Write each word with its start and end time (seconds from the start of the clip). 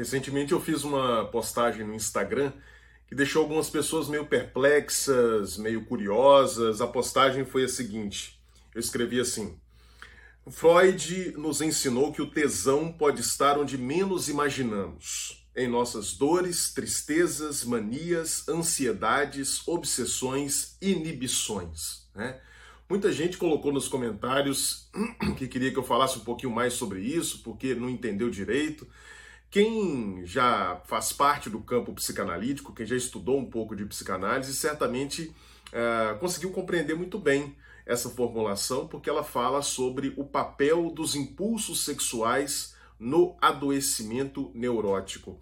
Recentemente 0.00 0.52
eu 0.52 0.60
fiz 0.62 0.82
uma 0.82 1.26
postagem 1.26 1.86
no 1.86 1.94
Instagram 1.94 2.54
que 3.06 3.14
deixou 3.14 3.42
algumas 3.42 3.68
pessoas 3.68 4.08
meio 4.08 4.24
perplexas, 4.24 5.58
meio 5.58 5.84
curiosas. 5.84 6.80
A 6.80 6.86
postagem 6.86 7.44
foi 7.44 7.64
a 7.64 7.68
seguinte: 7.68 8.40
eu 8.74 8.80
escrevi 8.80 9.20
assim. 9.20 9.58
Freud 10.48 11.34
nos 11.36 11.60
ensinou 11.60 12.14
que 12.14 12.22
o 12.22 12.30
tesão 12.30 12.90
pode 12.90 13.20
estar 13.20 13.58
onde 13.58 13.76
menos 13.76 14.30
imaginamos, 14.30 15.46
em 15.54 15.68
nossas 15.68 16.14
dores, 16.14 16.72
tristezas, 16.72 17.62
manias, 17.62 18.48
ansiedades, 18.48 19.68
obsessões, 19.68 20.78
inibições. 20.80 22.08
Né? 22.14 22.40
Muita 22.88 23.12
gente 23.12 23.36
colocou 23.36 23.70
nos 23.70 23.86
comentários 23.86 24.88
que 25.36 25.46
queria 25.46 25.70
que 25.70 25.78
eu 25.78 25.84
falasse 25.84 26.16
um 26.16 26.24
pouquinho 26.24 26.54
mais 26.54 26.72
sobre 26.72 27.00
isso, 27.00 27.42
porque 27.42 27.74
não 27.74 27.90
entendeu 27.90 28.30
direito. 28.30 28.88
Quem 29.50 30.24
já 30.24 30.80
faz 30.84 31.12
parte 31.12 31.50
do 31.50 31.58
campo 31.60 31.92
psicanalítico, 31.92 32.72
quem 32.72 32.86
já 32.86 32.94
estudou 32.94 33.36
um 33.36 33.50
pouco 33.50 33.74
de 33.74 33.84
psicanálise, 33.84 34.54
certamente 34.54 35.34
uh, 35.72 36.16
conseguiu 36.20 36.52
compreender 36.52 36.94
muito 36.94 37.18
bem 37.18 37.56
essa 37.84 38.08
formulação, 38.08 38.86
porque 38.86 39.10
ela 39.10 39.24
fala 39.24 39.60
sobre 39.60 40.14
o 40.16 40.24
papel 40.24 40.90
dos 40.90 41.16
impulsos 41.16 41.84
sexuais 41.84 42.76
no 42.96 43.36
adoecimento 43.40 44.52
neurótico. 44.54 45.40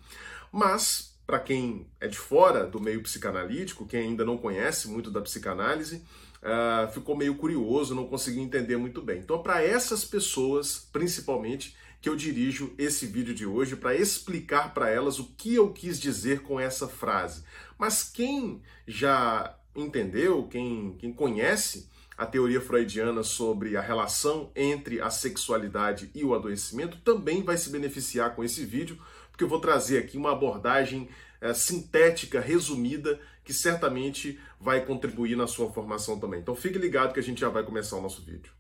Mas, 0.51 1.15
para 1.27 1.39
quem 1.39 1.87
é 2.01 2.09
de 2.09 2.17
fora 2.17 2.67
do 2.67 2.81
meio 2.81 3.03
psicanalítico, 3.03 3.87
quem 3.87 4.01
ainda 4.01 4.25
não 4.25 4.39
conhece 4.39 4.89
muito 4.89 5.11
da 5.11 5.21
psicanálise, 5.21 6.03
uh, 6.43 6.91
ficou 6.93 7.15
meio 7.15 7.35
curioso, 7.35 7.95
não 7.95 8.07
conseguiu 8.07 8.43
entender 8.43 8.79
muito 8.79 9.03
bem. 9.03 9.19
Então, 9.19 9.43
para 9.43 9.63
essas 9.63 10.03
pessoas, 10.03 10.89
principalmente, 10.91 11.77
que 12.01 12.09
eu 12.09 12.15
dirijo 12.15 12.75
esse 12.79 13.07
vídeo 13.07 13.35
de 13.35 13.45
hoje 13.45 13.77
para 13.77 13.97
explicar 13.97 14.73
para 14.73 14.89
elas 14.89 15.19
o 15.19 15.33
que 15.37 15.55
eu 15.55 15.73
quis 15.73 15.99
dizer 15.99 16.43
com 16.43 16.61
essa 16.61 16.87
frase. 16.87 17.43
Mas 17.77 18.03
quem 18.03 18.63
já 18.87 19.57
entendeu, 19.75 20.47
quem, 20.49 20.97
quem 20.99 21.13
conhece 21.13 21.89
a 22.17 22.27
teoria 22.27 22.61
freudiana 22.61 23.23
sobre 23.23 23.77
a 23.77 23.81
relação 23.81 24.51
entre 24.55 25.01
a 25.01 25.09
sexualidade 25.09 26.11
e 26.15 26.25
o 26.25 26.35
adoecimento, 26.35 26.99
também 26.99 27.45
vai 27.45 27.57
se 27.57 27.71
beneficiar 27.71 28.35
com 28.35 28.43
esse 28.43 28.65
vídeo, 28.65 28.99
porque 29.31 29.45
eu 29.45 29.49
vou 29.49 29.61
trazer 29.61 29.99
aqui 29.99 30.19
uma 30.19 30.33
abordagem 30.33 31.09
é, 31.41 31.55
sintética, 31.55 32.41
resumida, 32.41 33.21
que 33.45 33.53
certamente 33.53 34.39
vai 34.61 34.85
contribuir 34.85 35.37
na 35.37 35.47
sua 35.47 35.73
formação 35.73 36.19
também. 36.19 36.41
Então 36.41 36.57
fique 36.57 36.77
ligado 36.77 37.15
que 37.15 37.21
a 37.21 37.23
gente 37.23 37.41
já 37.41 37.49
vai 37.49 37.63
começar 37.63 37.97
o 37.97 38.03
nosso 38.03 38.21
vídeo. 38.23 38.58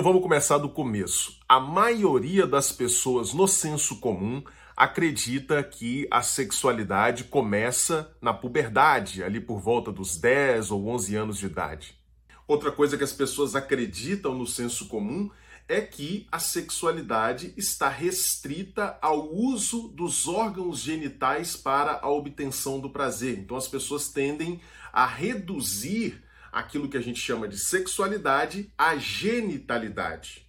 Então 0.00 0.12
vamos 0.12 0.22
começar 0.22 0.56
do 0.56 0.70
começo. 0.70 1.36
A 1.46 1.60
maioria 1.60 2.46
das 2.46 2.72
pessoas 2.72 3.34
no 3.34 3.46
senso 3.46 3.96
comum 3.96 4.42
acredita 4.74 5.62
que 5.62 6.08
a 6.10 6.22
sexualidade 6.22 7.24
começa 7.24 8.10
na 8.18 8.32
puberdade, 8.32 9.22
ali 9.22 9.38
por 9.42 9.60
volta 9.60 9.92
dos 9.92 10.16
10 10.16 10.70
ou 10.70 10.88
11 10.88 11.16
anos 11.16 11.36
de 11.36 11.44
idade. 11.44 11.94
Outra 12.48 12.72
coisa 12.72 12.96
que 12.96 13.04
as 13.04 13.12
pessoas 13.12 13.54
acreditam 13.54 14.34
no 14.34 14.46
senso 14.46 14.88
comum 14.88 15.30
é 15.68 15.82
que 15.82 16.26
a 16.32 16.38
sexualidade 16.38 17.52
está 17.54 17.90
restrita 17.90 18.98
ao 19.02 19.30
uso 19.30 19.88
dos 19.88 20.26
órgãos 20.26 20.78
genitais 20.78 21.56
para 21.56 22.00
a 22.00 22.08
obtenção 22.08 22.80
do 22.80 22.88
prazer. 22.88 23.38
Então 23.38 23.54
as 23.54 23.68
pessoas 23.68 24.08
tendem 24.08 24.62
a 24.94 25.04
reduzir 25.04 26.24
aquilo 26.52 26.88
que 26.88 26.96
a 26.96 27.00
gente 27.00 27.20
chama 27.20 27.48
de 27.48 27.58
sexualidade 27.58 28.72
à 28.76 28.96
genitalidade. 28.96 30.46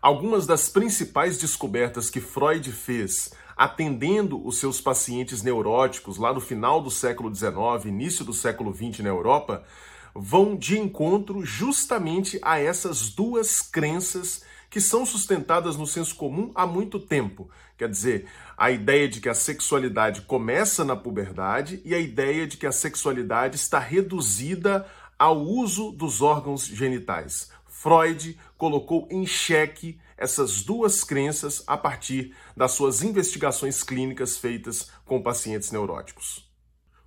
Algumas 0.00 0.46
das 0.46 0.68
principais 0.68 1.38
descobertas 1.38 2.10
que 2.10 2.20
Freud 2.20 2.70
fez 2.72 3.30
atendendo 3.56 4.44
os 4.44 4.58
seus 4.58 4.80
pacientes 4.80 5.42
neuróticos 5.42 6.16
lá 6.16 6.32
no 6.32 6.40
final 6.40 6.82
do 6.82 6.90
século 6.90 7.32
XIX, 7.32 7.86
início 7.86 8.24
do 8.24 8.32
século 8.32 8.74
XX 8.74 9.00
na 9.00 9.10
Europa, 9.10 9.64
vão 10.14 10.56
de 10.56 10.78
encontro 10.78 11.44
justamente 11.44 12.38
a 12.42 12.58
essas 12.58 13.10
duas 13.10 13.62
crenças 13.62 14.42
que 14.68 14.80
são 14.80 15.04
sustentadas 15.04 15.76
no 15.76 15.86
senso 15.86 16.16
comum 16.16 16.50
há 16.54 16.66
muito 16.66 16.98
tempo. 16.98 17.50
Quer 17.76 17.88
dizer, 17.88 18.26
a 18.56 18.70
ideia 18.70 19.06
de 19.06 19.20
que 19.20 19.28
a 19.28 19.34
sexualidade 19.34 20.22
começa 20.22 20.84
na 20.84 20.96
puberdade 20.96 21.82
e 21.84 21.94
a 21.94 21.98
ideia 21.98 22.46
de 22.46 22.56
que 22.56 22.66
a 22.66 22.72
sexualidade 22.72 23.56
está 23.56 23.78
reduzida 23.78 24.86
ao 25.22 25.40
uso 25.40 25.92
dos 25.92 26.20
órgãos 26.20 26.66
genitais. 26.66 27.48
Freud 27.64 28.36
colocou 28.58 29.06
em 29.08 29.24
xeque 29.24 30.00
essas 30.16 30.64
duas 30.64 31.04
crenças 31.04 31.62
a 31.64 31.76
partir 31.76 32.34
das 32.56 32.72
suas 32.72 33.04
investigações 33.04 33.84
clínicas 33.84 34.36
feitas 34.36 34.90
com 35.04 35.22
pacientes 35.22 35.70
neuróticos. 35.70 36.50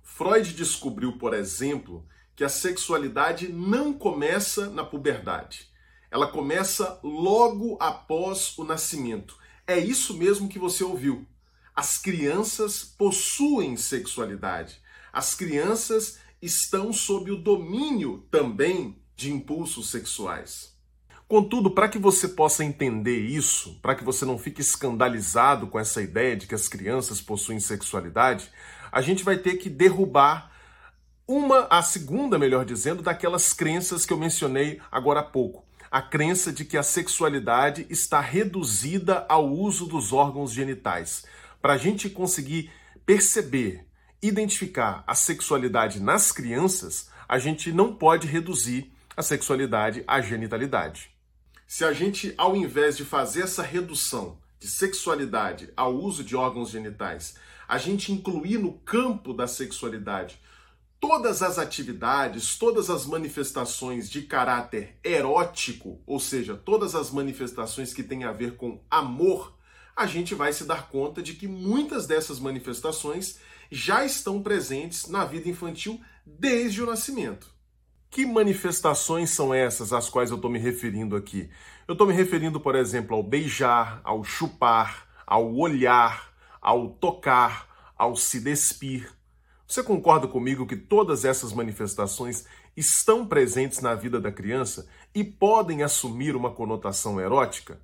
Freud 0.02 0.54
descobriu, 0.54 1.18
por 1.18 1.34
exemplo, 1.34 2.08
que 2.34 2.42
a 2.42 2.48
sexualidade 2.48 3.52
não 3.52 3.92
começa 3.92 4.70
na 4.70 4.82
puberdade. 4.82 5.68
Ela 6.10 6.26
começa 6.26 6.98
logo 7.02 7.76
após 7.78 8.56
o 8.56 8.64
nascimento. 8.64 9.36
É 9.66 9.78
isso 9.78 10.16
mesmo 10.16 10.48
que 10.48 10.58
você 10.58 10.82
ouviu. 10.82 11.26
As 11.74 11.98
crianças 11.98 12.82
possuem 12.82 13.76
sexualidade. 13.76 14.80
As 15.12 15.34
crianças 15.34 16.18
estão 16.40 16.92
sob 16.92 17.30
o 17.30 17.36
domínio 17.36 18.26
também 18.30 18.96
de 19.16 19.32
impulsos 19.32 19.90
sexuais. 19.90 20.76
Contudo, 21.28 21.70
para 21.72 21.88
que 21.88 21.98
você 21.98 22.28
possa 22.28 22.64
entender 22.64 23.18
isso, 23.18 23.80
para 23.82 23.96
que 23.96 24.04
você 24.04 24.24
não 24.24 24.38
fique 24.38 24.60
escandalizado 24.60 25.66
com 25.66 25.78
essa 25.78 26.00
ideia 26.00 26.36
de 26.36 26.46
que 26.46 26.54
as 26.54 26.68
crianças 26.68 27.20
possuem 27.20 27.58
sexualidade, 27.58 28.48
a 28.92 29.00
gente 29.00 29.24
vai 29.24 29.36
ter 29.36 29.56
que 29.56 29.68
derrubar 29.68 30.52
uma, 31.26 31.66
a 31.68 31.82
segunda, 31.82 32.38
melhor 32.38 32.64
dizendo, 32.64 33.02
daquelas 33.02 33.52
crenças 33.52 34.06
que 34.06 34.12
eu 34.12 34.16
mencionei 34.16 34.80
agora 34.92 35.20
há 35.20 35.24
pouco. 35.24 35.64
A 35.90 36.00
crença 36.00 36.52
de 36.52 36.64
que 36.64 36.76
a 36.76 36.82
sexualidade 36.82 37.86
está 37.90 38.20
reduzida 38.20 39.26
ao 39.28 39.48
uso 39.48 39.86
dos 39.86 40.12
órgãos 40.12 40.52
genitais. 40.52 41.24
Para 41.60 41.72
a 41.72 41.78
gente 41.78 42.08
conseguir 42.08 42.70
perceber 43.04 43.84
identificar 44.26 45.04
a 45.06 45.14
sexualidade 45.14 46.00
nas 46.00 46.32
crianças, 46.32 47.08
a 47.28 47.38
gente 47.38 47.72
não 47.72 47.94
pode 47.94 48.26
reduzir 48.26 48.92
a 49.16 49.22
sexualidade 49.22 50.04
à 50.06 50.20
genitalidade. 50.20 51.10
Se 51.66 51.84
a 51.84 51.92
gente, 51.92 52.32
ao 52.36 52.54
invés 52.54 52.96
de 52.96 53.04
fazer 53.04 53.42
essa 53.42 53.62
redução 53.62 54.38
de 54.58 54.68
sexualidade 54.68 55.70
ao 55.76 55.94
uso 55.94 56.22
de 56.22 56.36
órgãos 56.36 56.70
genitais, 56.70 57.36
a 57.68 57.78
gente 57.78 58.12
incluir 58.12 58.58
no 58.58 58.72
campo 58.72 59.32
da 59.32 59.46
sexualidade 59.46 60.40
todas 61.00 61.42
as 61.42 61.58
atividades, 61.58 62.56
todas 62.56 62.88
as 62.88 63.06
manifestações 63.06 64.08
de 64.08 64.22
caráter 64.22 64.96
erótico, 65.04 66.00
ou 66.06 66.18
seja, 66.18 66.54
todas 66.54 66.94
as 66.94 67.10
manifestações 67.10 67.92
que 67.92 68.02
têm 68.02 68.24
a 68.24 68.32
ver 68.32 68.56
com 68.56 68.80
amor, 68.90 69.56
a 69.94 70.06
gente 70.06 70.34
vai 70.34 70.52
se 70.52 70.64
dar 70.64 70.88
conta 70.88 71.22
de 71.22 71.34
que 71.34 71.48
muitas 71.48 72.06
dessas 72.06 72.38
manifestações 72.38 73.38
já 73.70 74.04
estão 74.04 74.42
presentes 74.42 75.08
na 75.08 75.24
vida 75.24 75.48
infantil 75.48 76.00
desde 76.24 76.82
o 76.82 76.86
nascimento. 76.86 77.54
Que 78.10 78.24
manifestações 78.24 79.30
são 79.30 79.52
essas 79.52 79.92
às 79.92 80.08
quais 80.08 80.30
eu 80.30 80.36
estou 80.36 80.50
me 80.50 80.58
referindo 80.58 81.16
aqui? 81.16 81.50
Eu 81.86 81.92
estou 81.92 82.06
me 82.06 82.12
referindo, 82.12 82.58
por 82.58 82.74
exemplo, 82.74 83.14
ao 83.14 83.22
beijar, 83.22 84.00
ao 84.02 84.24
chupar, 84.24 85.06
ao 85.26 85.54
olhar, 85.54 86.32
ao 86.60 86.88
tocar, 86.88 87.92
ao 87.96 88.16
se 88.16 88.40
despir. 88.40 89.12
Você 89.66 89.82
concorda 89.82 90.28
comigo 90.28 90.66
que 90.66 90.76
todas 90.76 91.24
essas 91.24 91.52
manifestações 91.52 92.46
estão 92.76 93.26
presentes 93.26 93.80
na 93.80 93.94
vida 93.94 94.20
da 94.20 94.30
criança 94.30 94.88
e 95.14 95.24
podem 95.24 95.82
assumir 95.82 96.36
uma 96.36 96.52
conotação 96.52 97.20
erótica? 97.20 97.80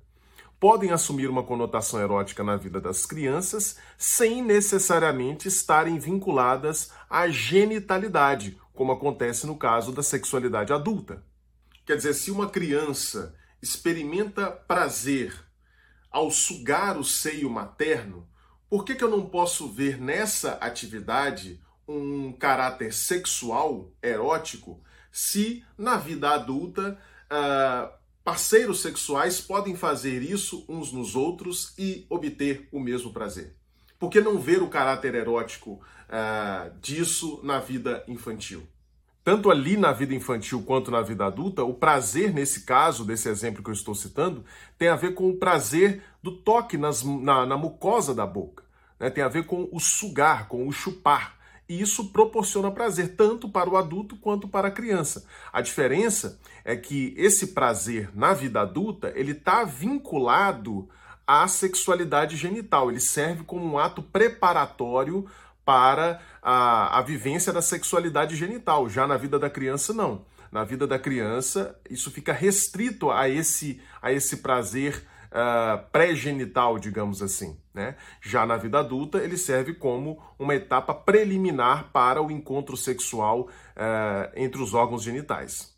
Podem 0.63 0.91
assumir 0.91 1.29
uma 1.29 1.43
conotação 1.43 1.99
erótica 1.99 2.41
na 2.41 2.55
vida 2.55 2.79
das 2.79 3.05
crianças 3.05 3.75
sem 3.97 4.41
necessariamente 4.41 5.45
estarem 5.45 5.99
vinculadas 5.99 6.89
à 7.09 7.27
genitalidade, 7.27 8.57
como 8.73 8.93
acontece 8.93 9.45
no 9.45 9.57
caso 9.57 9.91
da 9.91 10.01
sexualidade 10.01 10.71
adulta. 10.71 11.21
Quer 11.85 11.97
dizer, 11.97 12.13
se 12.13 12.31
uma 12.31 12.49
criança 12.49 13.35
experimenta 13.61 14.49
prazer 14.49 15.37
ao 16.09 16.31
sugar 16.31 16.97
o 16.97 17.03
seio 17.03 17.49
materno, 17.49 18.25
por 18.69 18.85
que, 18.85 18.95
que 18.95 19.03
eu 19.03 19.09
não 19.09 19.25
posso 19.25 19.67
ver 19.69 19.99
nessa 19.99 20.53
atividade 20.61 21.61
um 21.85 22.31
caráter 22.31 22.93
sexual, 22.93 23.91
erótico, 24.01 24.81
se 25.11 25.61
na 25.77 25.97
vida 25.97 26.29
adulta 26.29 26.97
uh, 27.29 28.02
Parceiros 28.23 28.81
sexuais 28.81 29.41
podem 29.41 29.75
fazer 29.75 30.21
isso 30.21 30.65
uns 30.69 30.91
nos 30.91 31.15
outros 31.15 31.73
e 31.77 32.05
obter 32.09 32.67
o 32.71 32.79
mesmo 32.79 33.11
prazer. 33.11 33.55
Por 33.99 34.09
que 34.09 34.21
não 34.21 34.39
ver 34.39 34.61
o 34.61 34.69
caráter 34.69 35.15
erótico 35.15 35.81
uh, 36.07 36.79
disso 36.79 37.39
na 37.43 37.59
vida 37.59 38.03
infantil? 38.07 38.67
tanto 39.23 39.49
ali 39.49 39.77
na 39.77 39.93
vida 39.93 40.13
infantil 40.13 40.61
quanto 40.63 40.91
na 40.91 41.01
vida 41.01 41.25
adulta, 41.25 41.63
o 41.63 41.73
prazer, 41.73 42.33
nesse 42.33 42.61
caso, 42.61 43.05
desse 43.05 43.29
exemplo 43.29 43.63
que 43.63 43.69
eu 43.69 43.73
estou 43.73 43.95
citando, 43.95 44.43
tem 44.77 44.89
a 44.89 44.95
ver 44.95 45.13
com 45.13 45.29
o 45.29 45.37
prazer 45.37 46.03
do 46.21 46.31
toque 46.31 46.77
nas, 46.77 47.03
na, 47.03 47.45
na 47.45 47.57
mucosa 47.57 48.13
da 48.13 48.27
boca. 48.27 48.63
Né? 48.99 49.09
Tem 49.09 49.23
a 49.23 49.29
ver 49.29 49.45
com 49.45 49.69
o 49.71 49.79
sugar, 49.79 50.47
com 50.49 50.67
o 50.67 50.71
chupar. 50.71 51.37
E 51.67 51.81
isso 51.81 52.09
proporciona 52.09 52.71
prazer 52.71 53.15
tanto 53.15 53.47
para 53.47 53.69
o 53.69 53.77
adulto 53.77 54.17
quanto 54.17 54.47
para 54.47 54.67
a 54.67 54.71
criança. 54.71 55.25
A 55.51 55.61
diferença 55.61 56.39
é 56.65 56.75
que 56.75 57.13
esse 57.17 57.47
prazer 57.47 58.09
na 58.13 58.33
vida 58.33 58.61
adulta 58.61 59.13
ele 59.15 59.31
está 59.31 59.63
vinculado 59.63 60.89
à 61.25 61.47
sexualidade 61.47 62.35
genital. 62.35 62.91
Ele 62.91 62.99
serve 62.99 63.43
como 63.43 63.65
um 63.65 63.77
ato 63.77 64.03
preparatório 64.03 65.25
para 65.65 66.19
a, 66.41 66.99
a 66.99 67.01
vivência 67.01 67.53
da 67.53 67.61
sexualidade 67.61 68.35
genital. 68.35 68.89
Já 68.89 69.07
na 69.07 69.15
vida 69.15 69.39
da 69.39 69.49
criança, 69.49 69.93
não. 69.93 70.25
Na 70.51 70.63
vida 70.63 70.85
da 70.85 70.99
criança, 70.99 71.79
isso 71.89 72.11
fica 72.11 72.31
restrito 72.31 73.09
a 73.09 73.27
esse, 73.27 73.81
a 74.01 74.11
esse 74.11 74.37
prazer 74.37 75.03
uh, 75.33 75.83
pré-genital, 75.91 76.77
digamos 76.77 77.21
assim. 77.21 77.59
Né? 77.73 77.95
Já 78.21 78.45
na 78.45 78.55
vida 78.55 78.79
adulta, 78.79 79.17
ele 79.17 79.35
serve 79.35 79.73
como 79.73 80.21
uma 80.37 80.53
etapa 80.53 80.93
preliminar 80.93 81.91
para 81.91 82.21
o 82.21 82.31
encontro 82.31 82.77
sexual 82.77 83.41
uh, 83.41 84.31
entre 84.35 84.61
os 84.61 84.73
órgãos 84.73 85.03
genitais. 85.03 85.73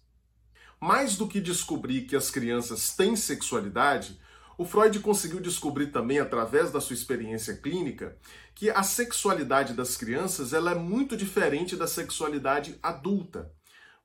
Mais 0.80 1.16
do 1.16 1.28
que 1.28 1.40
descobrir 1.40 2.02
que 2.02 2.16
as 2.16 2.30
crianças 2.30 2.96
têm 2.96 3.16
sexualidade, 3.16 4.20
o 4.58 4.66
Freud 4.66 5.00
conseguiu 5.00 5.40
descobrir 5.40 5.88
também, 5.88 6.20
através 6.20 6.72
da 6.72 6.80
sua 6.80 6.94
experiência 6.94 7.56
clínica, 7.56 8.18
que 8.54 8.70
a 8.70 8.84
sexualidade 8.84 9.74
das 9.74 9.98
crianças 9.98 10.54
ela 10.54 10.72
é 10.72 10.76
muito 10.76 11.18
diferente 11.18 11.76
da 11.76 11.88
sexualidade 11.88 12.78
adulta, 12.82 13.52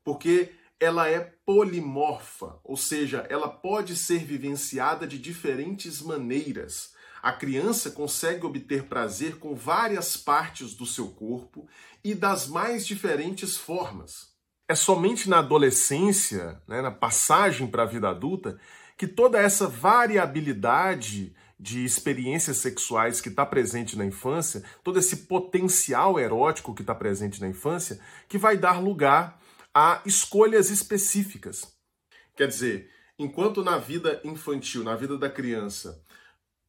porque 0.05 0.53
ela 0.81 1.07
é 1.09 1.21
polimorfa, 1.45 2.59
ou 2.65 2.77
seja, 2.77 3.27
ela 3.29 3.49
pode 3.49 3.95
ser 3.95 4.25
vivenciada 4.25 5.07
de 5.07 5.19
diferentes 5.19 6.01
maneiras. 6.01 6.95
A 7.23 7.33
criança 7.33 7.91
consegue 7.91 8.47
obter 8.47 8.85
prazer 8.85 9.37
com 9.37 9.55
várias 9.55 10.17
partes 10.17 10.75
do 10.75 10.87
seu 10.87 11.09
corpo 11.09 11.69
e 12.03 12.15
das 12.15 12.49
mais 12.49 12.87
diferentes 12.87 13.59
formas. 13.59 14.31
É 14.67 14.75
somente 14.75 15.29
na 15.29 15.41
adolescência, 15.41 16.63
né, 16.67 16.81
na 16.81 16.91
passagem 16.91 17.67
para 17.67 17.83
a 17.83 17.87
vida 17.87 18.09
adulta, 18.09 18.59
que 18.97 19.07
toda 19.07 19.39
essa 19.39 19.67
variabilidade 19.67 21.35
de 21.59 21.85
experiências 21.85 22.57
sexuais 22.57 23.21
que 23.21 23.29
está 23.29 23.45
presente 23.45 23.99
na 23.99 24.07
infância, 24.07 24.63
todo 24.83 24.99
esse 24.99 25.27
potencial 25.27 26.19
erótico 26.19 26.75
que 26.75 26.81
está 26.81 26.95
presente 26.95 27.39
na 27.39 27.49
infância, 27.49 28.01
que 28.27 28.39
vai 28.39 28.57
dar 28.57 28.81
lugar 28.81 29.40
a 29.75 30.03
escolhas 30.05 30.71
específicas. 30.71 31.77
Quer 32.37 32.49
dizer, 32.49 32.91
enquanto 33.19 33.63
na 33.63 33.79
vida 33.79 34.21
infantil, 34.25 34.83
na 34.83 34.97
vida 34.97 35.17
da 35.17 35.29
criança, 35.29 36.05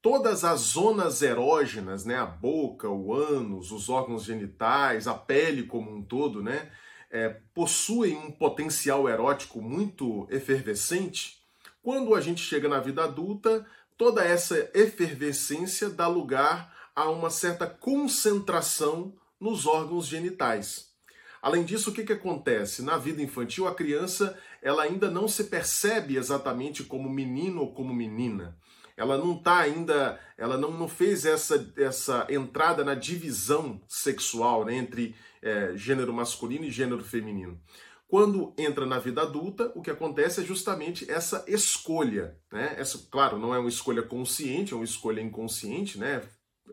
todas 0.01 0.43
as 0.43 0.59
zonas 0.61 1.21
erógenas, 1.21 2.05
né, 2.05 2.15
a 2.15 2.25
boca, 2.25 2.89
o 2.89 3.13
ânus, 3.13 3.71
os 3.71 3.89
órgãos 3.89 4.23
genitais, 4.23 5.07
a 5.07 5.13
pele 5.13 5.63
como 5.63 5.91
um 5.91 6.03
todo, 6.03 6.43
né, 6.43 6.71
é, 7.09 7.29
possuem 7.53 8.17
um 8.17 8.31
potencial 8.31 9.07
erótico 9.07 9.61
muito 9.61 10.27
efervescente, 10.29 11.41
quando 11.81 12.13
a 12.13 12.21
gente 12.21 12.41
chega 12.41 12.69
na 12.69 12.79
vida 12.79 13.03
adulta, 13.03 13.65
toda 13.97 14.23
essa 14.23 14.69
efervescência 14.73 15.89
dá 15.89 16.07
lugar 16.07 16.71
a 16.95 17.09
uma 17.09 17.29
certa 17.29 17.65
concentração 17.65 19.15
nos 19.39 19.65
órgãos 19.65 20.05
genitais. 20.05 20.90
Além 21.41 21.63
disso, 21.63 21.89
o 21.89 21.93
que, 21.93 22.03
que 22.03 22.13
acontece? 22.13 22.83
Na 22.83 22.97
vida 22.97 23.21
infantil, 23.21 23.67
a 23.67 23.73
criança 23.73 24.37
ela 24.61 24.83
ainda 24.83 25.09
não 25.09 25.27
se 25.27 25.45
percebe 25.45 26.15
exatamente 26.15 26.83
como 26.83 27.09
menino 27.09 27.61
ou 27.61 27.73
como 27.73 27.93
menina. 27.93 28.55
Ela 28.95 29.17
não 29.17 29.35
está 29.35 29.57
ainda, 29.57 30.19
ela 30.37 30.57
não, 30.57 30.71
não 30.71 30.87
fez 30.87 31.25
essa, 31.25 31.73
essa 31.75 32.27
entrada 32.29 32.83
na 32.83 32.93
divisão 32.93 33.81
sexual 33.87 34.65
né, 34.65 34.75
entre 34.75 35.15
é, 35.41 35.75
gênero 35.75 36.13
masculino 36.13 36.65
e 36.65 36.71
gênero 36.71 37.03
feminino. 37.03 37.59
Quando 38.07 38.53
entra 38.57 38.85
na 38.85 38.99
vida 38.99 39.21
adulta, 39.21 39.71
o 39.73 39.81
que 39.81 39.89
acontece 39.89 40.41
é 40.41 40.43
justamente 40.43 41.09
essa 41.09 41.43
escolha. 41.47 42.37
Né? 42.51 42.75
Essa, 42.77 42.99
claro, 43.09 43.39
não 43.39 43.55
é 43.55 43.57
uma 43.57 43.69
escolha 43.69 44.03
consciente, 44.03 44.73
é 44.73 44.75
uma 44.75 44.85
escolha 44.85 45.21
inconsciente, 45.21 45.97
né? 45.97 46.21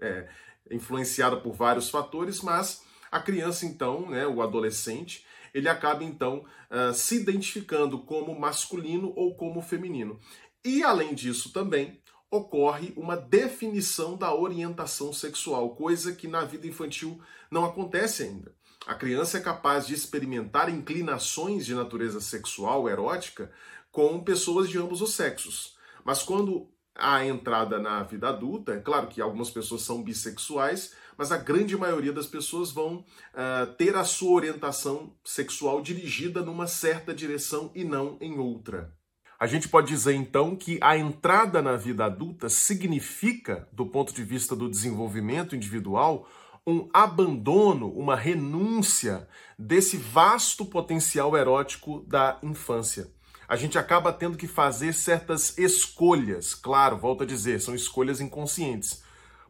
É, 0.03 0.29
influenciada 0.71 1.37
por 1.37 1.55
vários 1.55 1.89
fatores, 1.89 2.43
mas 2.43 2.83
a 3.11 3.21
criança, 3.21 3.67
então, 3.67 4.11
né, 4.11 4.27
o 4.27 4.43
adolescente, 4.43 5.25
ele 5.55 5.69
acaba 5.69 6.05
então 6.05 6.45
uh, 6.71 6.93
se 6.93 7.17
identificando 7.17 7.99
como 8.01 8.39
masculino 8.39 9.13
ou 9.17 9.35
como 9.35 9.63
feminino. 9.63 10.19
E 10.65 10.83
além 10.83 11.15
disso 11.15 11.53
também 11.53 12.01
ocorre 12.31 12.93
uma 12.97 13.17
definição 13.17 14.17
da 14.17 14.35
orientação 14.35 15.13
sexual, 15.13 15.75
coisa 15.75 16.13
que 16.13 16.29
na 16.29 16.45
vida 16.45 16.67
infantil 16.67 17.21
não 17.51 17.65
acontece 17.65 18.23
ainda. 18.23 18.55
A 18.87 18.95
criança 18.95 19.39
é 19.39 19.41
capaz 19.41 19.87
de 19.87 19.95
experimentar 19.95 20.69
inclinações 20.69 21.65
de 21.65 21.75
natureza 21.75 22.21
sexual, 22.21 22.89
erótica, 22.89 23.51
com 23.91 24.23
pessoas 24.23 24.69
de 24.69 24.79
ambos 24.79 25.01
os 25.01 25.15
sexos. 25.15 25.77
Mas 26.05 26.23
quando 26.23 26.71
há 26.95 27.25
entrada 27.25 27.79
na 27.79 28.03
vida 28.03 28.29
adulta, 28.29 28.75
é 28.75 28.81
claro 28.81 29.09
que 29.09 29.21
algumas 29.21 29.51
pessoas 29.51 29.83
são 29.83 30.03
bissexuais, 30.03 30.95
mas 31.19 31.33
a 31.33 31.37
grande 31.37 31.77
maioria 31.77 32.13
das 32.13 32.27
pessoas 32.27 32.71
vão 32.71 32.99
uh, 33.35 33.67
ter 33.77 33.97
a 33.97 34.05
sua 34.05 34.31
orientação 34.31 35.13
sexual 35.25 35.83
dirigida 35.83 36.41
numa 36.43 36.69
certa 36.69 37.13
direção 37.13 37.73
e 37.75 37.83
não 37.83 38.17
em 38.21 38.39
outra. 38.39 38.97
A 39.41 39.47
gente 39.47 39.69
pode 39.69 39.89
dizer 39.89 40.15
então 40.15 40.55
que 40.55 40.79
a 40.81 40.97
entrada 40.97 41.61
na 41.61 41.77
vida 41.77 42.05
adulta 42.05 42.49
significa, 42.49 43.69
do 43.73 43.87
ponto 43.87 44.13
de 44.15 44.23
vista 44.23 44.55
do 44.55 44.71
desenvolvimento 44.71 45.57
individual, 45.57 46.29
um 46.67 46.89
abandono, 46.93 47.89
uma 47.93 48.15
renúncia 48.15 49.29
desse 49.59 49.97
vasto 49.97 50.67
potencial 50.67 51.37
erótico 51.37 52.05
da 52.07 52.39
infância. 52.43 53.09
A 53.49 53.57
gente 53.57 53.79
acaba 53.79 54.13
tendo 54.13 54.37
que 54.37 54.47
fazer 54.47 54.93
certas 54.93 55.57
escolhas, 55.57 56.55
claro, 56.55 56.99
volto 56.99 57.23
a 57.23 57.27
dizer, 57.27 57.61
são 57.61 57.75
escolhas 57.75 58.21
inconscientes, 58.21 59.03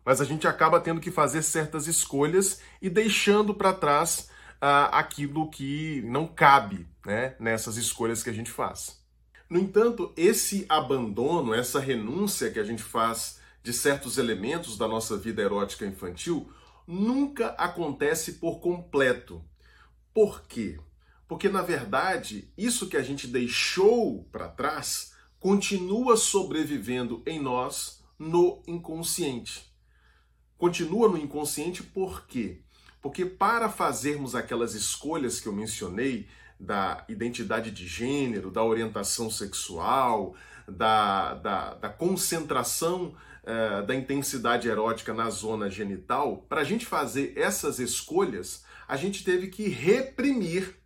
mas 0.08 0.22
a 0.22 0.24
gente 0.24 0.48
acaba 0.48 0.80
tendo 0.80 1.02
que 1.02 1.10
fazer 1.10 1.42
certas 1.42 1.86
escolhas 1.86 2.62
e 2.80 2.88
deixando 2.88 3.52
para 3.52 3.74
trás 3.74 4.30
uh, 4.54 4.88
aquilo 4.90 5.50
que 5.50 6.00
não 6.06 6.26
cabe 6.26 6.88
né, 7.04 7.36
nessas 7.38 7.76
escolhas 7.76 8.22
que 8.22 8.30
a 8.30 8.32
gente 8.32 8.50
faz. 8.50 9.04
No 9.50 9.58
entanto, 9.58 10.10
esse 10.16 10.64
abandono, 10.66 11.52
essa 11.52 11.78
renúncia 11.78 12.50
que 12.50 12.58
a 12.58 12.64
gente 12.64 12.82
faz 12.82 13.38
de 13.62 13.70
certos 13.70 14.16
elementos 14.16 14.78
da 14.78 14.88
nossa 14.88 15.14
vida 15.14 15.42
erótica 15.42 15.84
infantil, 15.84 16.50
nunca 16.86 17.48
acontece 17.48 18.32
por 18.36 18.60
completo. 18.60 19.44
Por 20.14 20.40
quê? 20.44 20.80
Porque, 21.28 21.50
na 21.50 21.60
verdade, 21.60 22.50
isso 22.56 22.88
que 22.88 22.96
a 22.96 23.02
gente 23.02 23.26
deixou 23.26 24.26
para 24.32 24.48
trás 24.48 25.12
continua 25.38 26.16
sobrevivendo 26.16 27.22
em 27.26 27.38
nós 27.38 28.02
no 28.18 28.62
inconsciente. 28.66 29.67
Continua 30.58 31.08
no 31.08 31.16
inconsciente 31.16 31.82
por 31.82 32.26
quê? 32.26 32.60
Porque 33.00 33.24
para 33.24 33.70
fazermos 33.70 34.34
aquelas 34.34 34.74
escolhas 34.74 35.40
que 35.40 35.46
eu 35.46 35.52
mencionei, 35.52 36.28
da 36.58 37.04
identidade 37.08 37.70
de 37.70 37.86
gênero, 37.86 38.50
da 38.50 38.64
orientação 38.64 39.30
sexual, 39.30 40.34
da, 40.66 41.34
da, 41.34 41.74
da 41.74 41.88
concentração 41.88 43.14
uh, 43.44 43.86
da 43.86 43.94
intensidade 43.94 44.68
erótica 44.68 45.14
na 45.14 45.30
zona 45.30 45.70
genital, 45.70 46.38
para 46.48 46.62
a 46.62 46.64
gente 46.64 46.84
fazer 46.84 47.32
essas 47.36 47.78
escolhas, 47.78 48.64
a 48.88 48.96
gente 48.96 49.22
teve 49.22 49.48
que 49.48 49.68
reprimir 49.68 50.76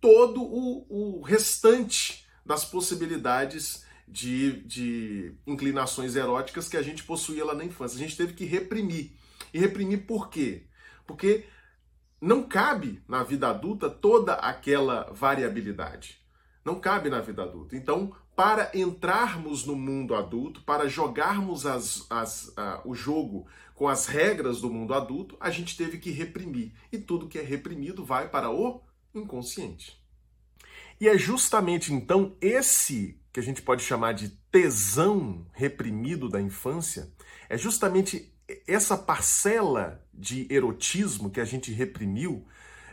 todo 0.00 0.42
o, 0.42 1.18
o 1.18 1.22
restante 1.22 2.26
das 2.44 2.64
possibilidades 2.64 3.85
de, 4.06 4.62
de 4.62 5.34
inclinações 5.46 6.14
eróticas 6.14 6.68
que 6.68 6.76
a 6.76 6.82
gente 6.82 7.02
possuía 7.02 7.44
lá 7.44 7.54
na 7.54 7.64
infância. 7.64 7.96
A 7.96 8.00
gente 8.00 8.16
teve 8.16 8.34
que 8.34 8.44
reprimir. 8.44 9.12
E 9.52 9.58
reprimir 9.58 10.06
por 10.06 10.28
quê? 10.28 10.66
Porque 11.06 11.44
não 12.20 12.42
cabe 12.42 13.02
na 13.08 13.22
vida 13.22 13.48
adulta 13.48 13.90
toda 13.90 14.34
aquela 14.34 15.10
variabilidade. 15.12 16.18
Não 16.64 16.80
cabe 16.80 17.08
na 17.08 17.20
vida 17.20 17.42
adulta. 17.42 17.76
Então, 17.76 18.14
para 18.34 18.70
entrarmos 18.74 19.64
no 19.64 19.74
mundo 19.74 20.14
adulto, 20.14 20.62
para 20.62 20.88
jogarmos 20.88 21.64
as, 21.64 22.06
as, 22.10 22.52
o 22.84 22.94
jogo 22.94 23.46
com 23.74 23.88
as 23.88 24.06
regras 24.06 24.60
do 24.60 24.70
mundo 24.70 24.94
adulto, 24.94 25.36
a 25.40 25.50
gente 25.50 25.76
teve 25.76 25.98
que 25.98 26.10
reprimir. 26.10 26.72
E 26.90 26.98
tudo 26.98 27.28
que 27.28 27.38
é 27.38 27.42
reprimido 27.42 28.04
vai 28.04 28.28
para 28.28 28.50
o 28.50 28.82
inconsciente. 29.14 30.00
E 31.00 31.08
é 31.08 31.16
justamente 31.16 31.92
então 31.92 32.36
esse 32.40 33.20
que 33.36 33.40
a 33.40 33.42
gente 33.42 33.60
pode 33.60 33.82
chamar 33.82 34.14
de 34.14 34.30
tesão 34.50 35.46
reprimido 35.52 36.26
da 36.26 36.40
infância, 36.40 37.12
é 37.50 37.58
justamente 37.58 38.32
essa 38.66 38.96
parcela 38.96 40.02
de 40.14 40.46
erotismo 40.50 41.28
que 41.28 41.38
a 41.38 41.44
gente 41.44 41.70
reprimiu 41.70 42.46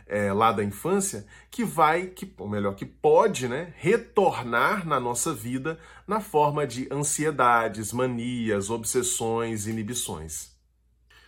é, 0.06 0.30
lá 0.34 0.52
da 0.52 0.62
infância 0.62 1.26
que 1.50 1.64
vai, 1.64 2.08
que, 2.08 2.30
ou 2.36 2.46
melhor, 2.46 2.74
que 2.74 2.84
pode 2.84 3.48
né, 3.48 3.72
retornar 3.78 4.86
na 4.86 5.00
nossa 5.00 5.32
vida 5.32 5.78
na 6.06 6.20
forma 6.20 6.66
de 6.66 6.88
ansiedades, 6.92 7.90
manias, 7.90 8.68
obsessões, 8.68 9.66
inibições. 9.66 10.50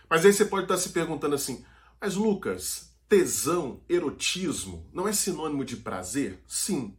Mas 0.07 0.27
aí 0.27 0.31
você 0.31 0.45
pode 0.45 0.65
estar 0.65 0.77
se 0.77 0.89
perguntando 0.89 1.33
assim, 1.33 1.65
mas 1.99 2.13
Lucas, 2.13 2.95
tesão, 3.09 3.81
erotismo, 3.89 4.87
não 4.93 5.07
é 5.07 5.11
sinônimo 5.11 5.65
de 5.65 5.77
prazer? 5.77 6.39
Sim. 6.45 6.95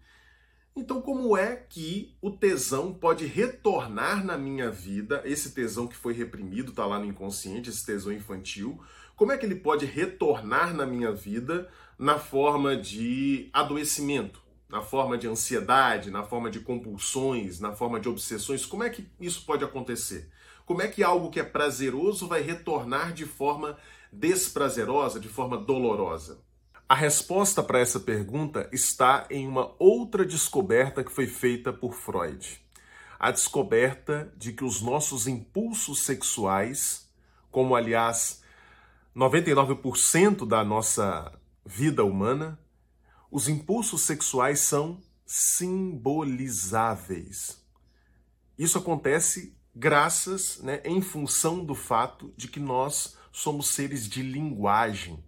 Então, 0.78 1.02
como 1.02 1.36
é 1.36 1.56
que 1.56 2.14
o 2.22 2.30
tesão 2.30 2.94
pode 2.94 3.26
retornar 3.26 4.24
na 4.24 4.38
minha 4.38 4.70
vida, 4.70 5.20
esse 5.24 5.50
tesão 5.50 5.88
que 5.88 5.96
foi 5.96 6.12
reprimido, 6.12 6.70
está 6.70 6.86
lá 6.86 7.00
no 7.00 7.04
inconsciente, 7.04 7.68
esse 7.68 7.84
tesão 7.84 8.12
infantil, 8.12 8.80
como 9.16 9.32
é 9.32 9.36
que 9.36 9.44
ele 9.44 9.56
pode 9.56 9.84
retornar 9.84 10.72
na 10.72 10.86
minha 10.86 11.10
vida 11.10 11.68
na 11.98 12.16
forma 12.16 12.76
de 12.76 13.50
adoecimento, 13.52 14.40
na 14.68 14.80
forma 14.80 15.18
de 15.18 15.26
ansiedade, 15.26 16.12
na 16.12 16.22
forma 16.22 16.48
de 16.48 16.60
compulsões, 16.60 17.58
na 17.58 17.72
forma 17.72 17.98
de 17.98 18.08
obsessões? 18.08 18.64
Como 18.64 18.84
é 18.84 18.88
que 18.88 19.04
isso 19.20 19.44
pode 19.44 19.64
acontecer? 19.64 20.30
Como 20.64 20.80
é 20.80 20.86
que 20.86 21.02
algo 21.02 21.28
que 21.28 21.40
é 21.40 21.44
prazeroso 21.44 22.28
vai 22.28 22.40
retornar 22.40 23.12
de 23.12 23.26
forma 23.26 23.76
desprazerosa, 24.12 25.18
de 25.18 25.28
forma 25.28 25.58
dolorosa? 25.58 26.38
A 26.88 26.94
resposta 26.94 27.60
para 27.62 27.80
essa 27.80 28.00
pergunta 28.00 28.66
está 28.72 29.26
em 29.28 29.46
uma 29.46 29.74
outra 29.78 30.24
descoberta 30.24 31.04
que 31.04 31.12
foi 31.12 31.26
feita 31.26 31.70
por 31.70 31.92
Freud. 31.92 32.58
A 33.18 33.30
descoberta 33.30 34.32
de 34.38 34.54
que 34.54 34.64
os 34.64 34.80
nossos 34.80 35.26
impulsos 35.26 36.04
sexuais, 36.04 37.12
como 37.50 37.76
aliás 37.76 38.42
99% 39.14 40.48
da 40.48 40.64
nossa 40.64 41.38
vida 41.62 42.02
humana, 42.02 42.58
os 43.30 43.48
impulsos 43.48 44.00
sexuais 44.00 44.60
são 44.60 45.02
simbolizáveis. 45.26 47.62
Isso 48.58 48.78
acontece 48.78 49.54
graças, 49.74 50.56
né, 50.62 50.80
em 50.86 51.02
função 51.02 51.62
do 51.62 51.74
fato 51.74 52.32
de 52.34 52.48
que 52.48 52.58
nós 52.58 53.18
somos 53.30 53.68
seres 53.68 54.08
de 54.08 54.22
linguagem. 54.22 55.22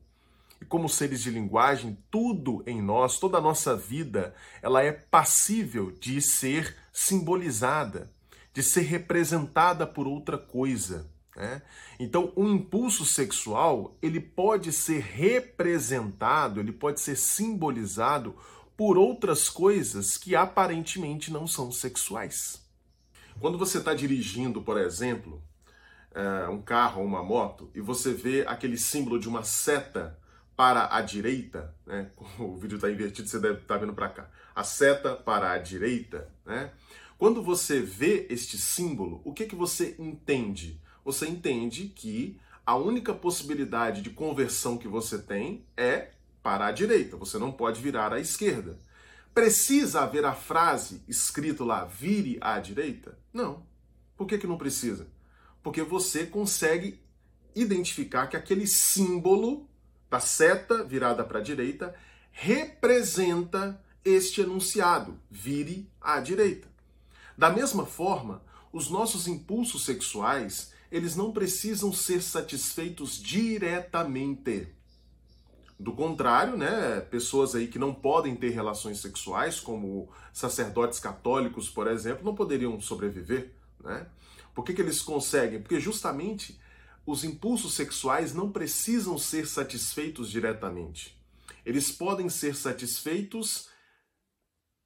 E 0.61 0.65
como 0.65 0.89
seres 0.89 1.23
de 1.23 1.31
linguagem, 1.31 1.97
tudo 2.11 2.63
em 2.67 2.83
nós, 2.83 3.19
toda 3.19 3.39
a 3.39 3.41
nossa 3.41 3.75
vida, 3.75 4.35
ela 4.61 4.83
é 4.83 4.93
passível 4.93 5.91
de 5.91 6.21
ser 6.21 6.77
simbolizada, 6.93 8.11
de 8.53 8.63
ser 8.63 8.83
representada 8.83 9.87
por 9.87 10.07
outra 10.07 10.37
coisa. 10.37 11.11
Né? 11.35 11.63
Então, 11.99 12.33
o 12.37 12.47
impulso 12.47 13.07
sexual 13.07 13.97
ele 14.03 14.21
pode 14.21 14.73
ser 14.73 15.01
representado, 15.01 16.61
ele 16.61 16.73
pode 16.73 17.01
ser 17.01 17.17
simbolizado 17.17 18.37
por 18.77 18.99
outras 18.99 19.49
coisas 19.49 20.17
que 20.17 20.35
aparentemente 20.37 21.33
não 21.33 21.47
são 21.47 21.71
sexuais. 21.71 22.63
Quando 23.39 23.57
você 23.57 23.79
está 23.79 23.95
dirigindo, 23.95 24.61
por 24.61 24.79
exemplo, 24.79 25.43
eh, 26.15 26.49
um 26.49 26.61
carro 26.61 27.01
ou 27.01 27.07
uma 27.07 27.23
moto 27.23 27.71
e 27.75 27.81
você 27.81 28.13
vê 28.13 28.45
aquele 28.47 28.77
símbolo 28.77 29.19
de 29.19 29.29
uma 29.29 29.43
seta 29.43 30.19
para 30.61 30.95
a 30.95 31.01
direita, 31.01 31.75
né? 31.87 32.11
o 32.39 32.55
vídeo 32.55 32.77
está 32.77 32.91
invertido, 32.91 33.27
você 33.27 33.41
deve 33.41 33.61
estar 33.61 33.77
tá 33.77 33.81
vendo 33.81 33.95
para 33.95 34.11
cá. 34.11 34.31
A 34.55 34.63
seta 34.63 35.15
para 35.15 35.53
a 35.53 35.57
direita, 35.57 36.31
né? 36.45 36.71
Quando 37.17 37.43
você 37.43 37.81
vê 37.81 38.27
este 38.29 38.59
símbolo, 38.59 39.23
o 39.25 39.33
que, 39.33 39.47
que 39.47 39.57
você 39.57 39.97
entende? 39.99 40.79
Você 41.03 41.27
entende 41.27 41.87
que 41.89 42.39
a 42.67 42.77
única 42.77 43.15
possibilidade 43.15 44.03
de 44.03 44.11
conversão 44.11 44.77
que 44.77 44.87
você 44.87 45.19
tem 45.19 45.65
é 45.79 46.11
para 46.43 46.67
a 46.67 46.73
direita, 46.73 47.17
você 47.17 47.39
não 47.39 47.51
pode 47.51 47.81
virar 47.81 48.13
à 48.13 48.21
esquerda. 48.21 48.79
Precisa 49.33 50.03
haver 50.03 50.27
a 50.27 50.35
frase 50.35 51.03
escrito 51.09 51.65
lá, 51.65 51.87
vire 51.87 52.37
à 52.39 52.59
direita? 52.59 53.19
Não. 53.33 53.65
Por 54.15 54.27
que, 54.27 54.37
que 54.37 54.47
não 54.47 54.59
precisa? 54.59 55.09
Porque 55.63 55.83
você 55.83 56.27
consegue 56.27 57.01
identificar 57.55 58.27
que 58.27 58.37
aquele 58.37 58.67
símbolo 58.67 59.70
da 60.11 60.19
seta 60.19 60.83
virada 60.83 61.23
para 61.25 61.39
a 61.39 61.43
direita 61.43 61.95
representa 62.33 63.81
este 64.05 64.41
enunciado: 64.41 65.19
vire 65.31 65.89
à 66.01 66.21
direita. 66.21 66.69
Da 67.39 67.49
mesma 67.49 67.87
forma, 67.87 68.43
os 68.73 68.91
nossos 68.91 69.27
impulsos 69.27 69.85
sexuais, 69.85 70.73
eles 70.91 71.17
não 71.17 71.33
precisam 71.33 71.93
ser 71.93 72.21
satisfeitos 72.21 73.23
diretamente. 73.23 74.69
Do 75.79 75.93
contrário, 75.93 76.59
né, 76.59 77.01
pessoas 77.01 77.55
aí 77.55 77.67
que 77.67 77.79
não 77.79 77.95
podem 77.95 78.37
ter 78.37 78.51
relações 78.51 79.01
sexuais, 79.01 79.59
como 79.59 80.11
sacerdotes 80.33 81.01
católicos, 81.01 81.71
por 81.71 81.87
exemplo, 81.87 82.23
não 82.23 82.35
poderiam 82.35 82.79
sobreviver, 82.81 83.51
né? 83.83 84.07
Por 84.55 84.63
que, 84.63 84.75
que 84.75 84.83
eles 84.83 85.01
conseguem? 85.01 85.63
Porque 85.63 85.81
justamente 85.81 86.61
os 87.07 87.25
impulsos 87.25 87.75
sexuais 87.75 88.35
não 88.35 88.53
precisam 88.53 89.17
ser 89.19 89.47
satisfeitos 89.47 90.31
diretamente. 90.31 91.19
Eles 91.65 91.91
podem 91.91 92.29
ser 92.29 92.55
satisfeitos 92.55 93.71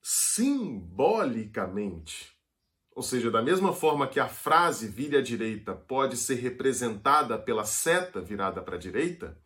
simbolicamente. 0.02 2.32
Ou 2.94 3.02
seja, 3.02 3.30
da 3.30 3.42
mesma 3.42 3.72
forma 3.72 4.06
que 4.06 4.20
a 4.20 4.28
frase 4.28 4.86
vire 4.86 5.16
à 5.16 5.22
direita 5.22 5.74
pode 5.74 6.16
ser 6.16 6.36
representada 6.36 7.36
pela 7.38 7.64
seta 7.64 8.20
virada 8.20 8.62
para 8.62 8.76
a 8.76 8.78
direita, 8.78 9.36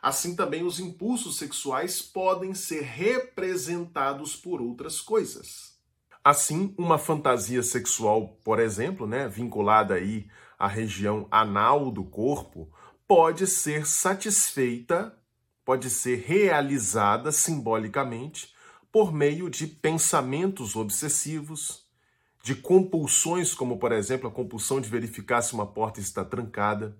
assim 0.00 0.36
também 0.36 0.64
os 0.64 0.78
impulsos 0.78 1.38
sexuais 1.38 2.00
podem 2.00 2.54
ser 2.54 2.82
representados 2.82 4.36
por 4.36 4.62
outras 4.62 5.00
coisas. 5.00 5.74
Assim, 6.22 6.72
uma 6.78 6.98
fantasia 6.98 7.62
sexual, 7.62 8.38
por 8.44 8.60
exemplo, 8.60 9.06
né, 9.06 9.28
vinculada 9.28 9.94
aí 9.94 10.26
a 10.64 10.66
região 10.66 11.28
anal 11.30 11.90
do 11.90 12.02
corpo, 12.02 12.72
pode 13.06 13.46
ser 13.46 13.86
satisfeita, 13.86 15.14
pode 15.62 15.90
ser 15.90 16.24
realizada 16.26 17.30
simbolicamente 17.30 18.54
por 18.90 19.12
meio 19.12 19.50
de 19.50 19.66
pensamentos 19.66 20.74
obsessivos, 20.74 21.84
de 22.42 22.54
compulsões, 22.54 23.52
como 23.52 23.78
por 23.78 23.92
exemplo 23.92 24.26
a 24.26 24.32
compulsão 24.32 24.80
de 24.80 24.88
verificar 24.88 25.42
se 25.42 25.52
uma 25.52 25.66
porta 25.66 26.00
está 26.00 26.24
trancada. 26.24 26.96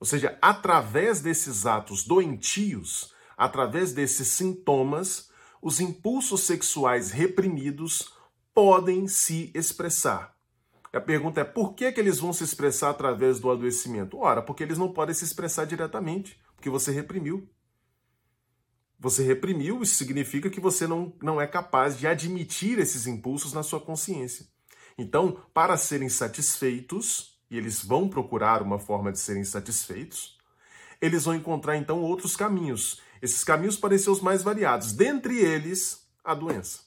Ou 0.00 0.06
seja, 0.06 0.36
através 0.42 1.20
desses 1.20 1.66
atos 1.66 2.02
doentios, 2.02 3.12
através 3.36 3.92
desses 3.92 4.26
sintomas, 4.26 5.30
os 5.62 5.78
impulsos 5.78 6.40
sexuais 6.40 7.12
reprimidos 7.12 8.12
podem 8.52 9.06
se 9.06 9.52
expressar. 9.54 10.35
A 10.92 11.00
pergunta 11.00 11.40
é 11.40 11.44
por 11.44 11.74
que, 11.74 11.90
que 11.92 12.00
eles 12.00 12.18
vão 12.18 12.32
se 12.32 12.44
expressar 12.44 12.90
através 12.90 13.38
do 13.38 13.50
adoecimento? 13.50 14.18
Ora, 14.18 14.40
porque 14.42 14.62
eles 14.62 14.78
não 14.78 14.92
podem 14.92 15.14
se 15.14 15.24
expressar 15.24 15.64
diretamente, 15.64 16.40
porque 16.54 16.70
você 16.70 16.90
reprimiu. 16.90 17.48
Você 18.98 19.22
reprimiu, 19.22 19.82
isso 19.82 19.94
significa 19.94 20.48
que 20.48 20.60
você 20.60 20.86
não, 20.86 21.12
não 21.22 21.40
é 21.40 21.46
capaz 21.46 21.98
de 21.98 22.06
admitir 22.06 22.78
esses 22.78 23.06
impulsos 23.06 23.52
na 23.52 23.62
sua 23.62 23.80
consciência. 23.80 24.46
Então, 24.96 25.42
para 25.52 25.76
serem 25.76 26.08
satisfeitos, 26.08 27.38
e 27.50 27.58
eles 27.58 27.84
vão 27.84 28.08
procurar 28.08 28.62
uma 28.62 28.78
forma 28.78 29.12
de 29.12 29.18
serem 29.18 29.44
satisfeitos, 29.44 30.38
eles 31.00 31.24
vão 31.24 31.34
encontrar 31.34 31.76
então 31.76 32.02
outros 32.02 32.34
caminhos. 32.34 33.02
Esses 33.20 33.44
caminhos 33.44 33.76
podem 33.76 33.98
ser 33.98 34.10
os 34.10 34.20
mais 34.20 34.42
variados, 34.42 34.92
dentre 34.92 35.38
eles 35.38 36.06
a 36.24 36.34
doença. 36.34 36.80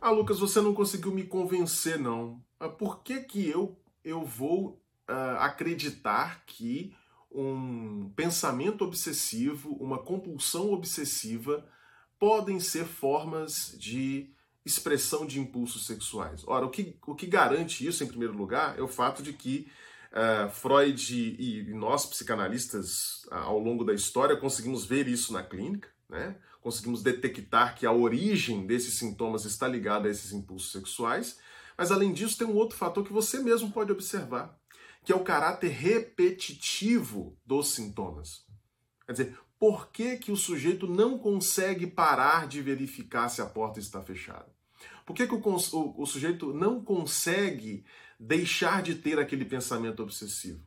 Ah, 0.00 0.10
Lucas, 0.10 0.40
você 0.40 0.60
não 0.60 0.74
conseguiu 0.74 1.12
me 1.12 1.24
convencer, 1.24 1.98
não. 1.98 2.42
Ah, 2.60 2.68
por 2.68 3.02
que, 3.02 3.20
que 3.20 3.48
eu, 3.48 3.74
eu 4.04 4.22
vou 4.22 4.78
uh, 5.08 5.38
acreditar 5.38 6.44
que 6.44 6.94
um 7.32 8.12
pensamento 8.14 8.84
obsessivo, 8.84 9.70
uma 9.80 9.98
compulsão 9.98 10.70
obsessiva 10.70 11.66
podem 12.18 12.60
ser 12.60 12.84
formas 12.84 13.74
de 13.78 14.28
expressão 14.62 15.26
de 15.26 15.40
impulsos 15.40 15.86
sexuais? 15.86 16.44
Ora, 16.46 16.66
o 16.66 16.70
que, 16.70 16.98
o 17.06 17.14
que 17.14 17.26
garante 17.26 17.86
isso, 17.86 18.04
em 18.04 18.08
primeiro 18.08 18.36
lugar, 18.36 18.78
é 18.78 18.82
o 18.82 18.88
fato 18.88 19.22
de 19.22 19.32
que 19.32 19.66
uh, 20.12 20.50
Freud 20.50 21.14
e, 21.14 21.60
e, 21.60 21.72
nós, 21.72 22.04
psicanalistas, 22.04 23.24
uh, 23.32 23.36
ao 23.36 23.58
longo 23.58 23.84
da 23.84 23.94
história, 23.94 24.36
conseguimos 24.36 24.84
ver 24.84 25.08
isso 25.08 25.32
na 25.32 25.42
clínica, 25.42 25.88
né? 26.10 26.36
conseguimos 26.60 27.02
detectar 27.02 27.74
que 27.74 27.86
a 27.86 27.92
origem 27.92 28.66
desses 28.66 28.98
sintomas 28.98 29.46
está 29.46 29.66
ligada 29.66 30.08
a 30.08 30.10
esses 30.10 30.32
impulsos 30.32 30.72
sexuais 30.72 31.38
mas 31.80 31.90
além 31.90 32.12
disso, 32.12 32.36
tem 32.36 32.46
um 32.46 32.56
outro 32.56 32.76
fator 32.76 33.02
que 33.02 33.10
você 33.10 33.38
mesmo 33.38 33.72
pode 33.72 33.90
observar, 33.90 34.54
que 35.02 35.10
é 35.10 35.16
o 35.16 35.24
caráter 35.24 35.68
repetitivo 35.68 37.38
dos 37.42 37.68
sintomas. 37.68 38.44
Quer 39.06 39.12
dizer, 39.12 39.38
por 39.58 39.90
que, 39.90 40.18
que 40.18 40.30
o 40.30 40.36
sujeito 40.36 40.86
não 40.86 41.16
consegue 41.16 41.86
parar 41.86 42.46
de 42.46 42.60
verificar 42.60 43.30
se 43.30 43.40
a 43.40 43.46
porta 43.46 43.80
está 43.80 44.02
fechada? 44.02 44.54
Por 45.06 45.16
que, 45.16 45.26
que 45.26 45.34
o, 45.34 45.38
o, 45.38 46.02
o 46.02 46.04
sujeito 46.04 46.52
não 46.52 46.84
consegue 46.84 47.82
deixar 48.18 48.82
de 48.82 48.96
ter 48.96 49.18
aquele 49.18 49.46
pensamento 49.46 50.02
obsessivo? 50.02 50.62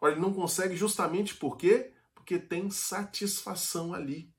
Olha, 0.00 0.12
ele 0.12 0.22
não 0.22 0.32
consegue 0.32 0.74
justamente 0.74 1.34
por 1.34 1.58
quê? 1.58 1.92
Porque 2.14 2.38
tem 2.38 2.70
satisfação 2.70 3.92
ali. 3.92 4.32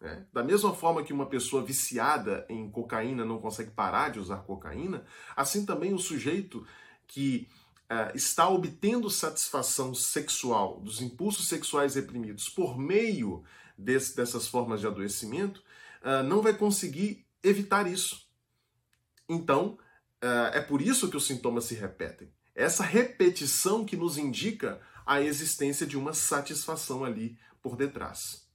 Né? 0.00 0.26
Da 0.32 0.42
mesma 0.42 0.74
forma 0.74 1.02
que 1.02 1.12
uma 1.12 1.26
pessoa 1.26 1.62
viciada 1.62 2.46
em 2.48 2.70
cocaína 2.70 3.24
não 3.24 3.38
consegue 3.38 3.70
parar 3.70 4.10
de 4.10 4.18
usar 4.18 4.38
cocaína, 4.38 5.04
assim 5.36 5.66
também 5.66 5.92
o 5.92 5.98
sujeito 5.98 6.66
que 7.06 7.48
uh, 7.90 8.16
está 8.16 8.48
obtendo 8.48 9.10
satisfação 9.10 9.94
sexual 9.94 10.80
dos 10.80 11.02
impulsos 11.02 11.48
sexuais 11.48 11.96
reprimidos 11.96 12.48
por 12.48 12.78
meio 12.78 13.44
desse, 13.76 14.16
dessas 14.16 14.46
formas 14.46 14.80
de 14.80 14.86
adoecimento, 14.86 15.62
uh, 16.02 16.22
não 16.22 16.40
vai 16.40 16.54
conseguir 16.54 17.26
evitar 17.42 17.86
isso. 17.86 18.26
Então, 19.28 19.78
uh, 20.22 20.50
é 20.52 20.60
por 20.60 20.80
isso 20.80 21.10
que 21.10 21.16
os 21.16 21.26
sintomas 21.26 21.64
se 21.64 21.74
repetem. 21.74 22.32
Essa 22.54 22.82
repetição 22.82 23.84
que 23.84 23.96
nos 23.96 24.18
indica 24.18 24.80
a 25.06 25.20
existência 25.20 25.86
de 25.86 25.96
uma 25.96 26.12
satisfação 26.12 27.04
ali 27.04 27.38
por 27.62 27.76
detrás. 27.76 28.49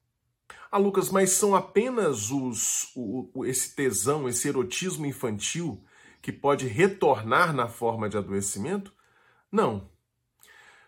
Ah, 0.71 0.77
Lucas, 0.77 1.09
mas 1.09 1.31
são 1.31 1.55
apenas 1.55 2.31
os 2.31 2.91
o, 2.95 3.45
esse 3.45 3.75
tesão, 3.75 4.27
esse 4.27 4.47
erotismo 4.47 5.05
infantil 5.05 5.83
que 6.21 6.31
pode 6.31 6.67
retornar 6.67 7.53
na 7.53 7.67
forma 7.67 8.09
de 8.09 8.17
adoecimento? 8.17 8.93
Não. 9.51 9.89